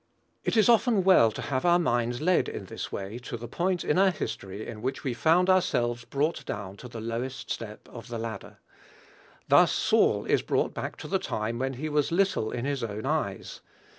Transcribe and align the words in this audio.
It 0.43 0.57
is 0.57 0.67
often 0.67 1.03
well 1.03 1.31
to 1.31 1.43
have 1.43 1.63
our 1.63 1.77
minds 1.77 2.21
led 2.21 2.49
in 2.49 2.65
this 2.65 2.91
way 2.91 3.19
to 3.19 3.37
the 3.37 3.47
point 3.47 3.83
in 3.85 3.99
our 3.99 4.09
history 4.09 4.65
in 4.67 4.81
which 4.81 5.03
we 5.03 5.13
found 5.13 5.47
ourselves 5.47 6.05
brought 6.05 6.43
down 6.43 6.75
to 6.77 6.87
the 6.87 6.99
lowest 6.99 7.51
step 7.51 7.87
of 7.87 8.07
the 8.07 8.17
ladder. 8.17 8.57
Thus 9.47 9.71
Saul 9.71 10.25
is 10.25 10.41
brought 10.41 10.73
back 10.73 10.95
to 11.01 11.07
the 11.07 11.19
time 11.19 11.59
when 11.59 11.73
he 11.73 11.87
was 11.87 12.11
"little 12.11 12.49
in 12.49 12.65
his 12.65 12.83
own 12.83 13.05
eyes." 13.05 13.61